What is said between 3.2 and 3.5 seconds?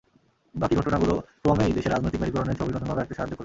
করবে।